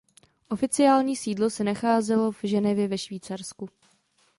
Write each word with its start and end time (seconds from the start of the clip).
Oficiální 0.49 1.15
sídlo 1.15 1.49
se 1.49 1.63
nacházelo 1.63 2.31
v 2.31 2.39
Ženevě 2.43 2.87
ve 2.87 2.97
Švýcarsku. 2.97 3.69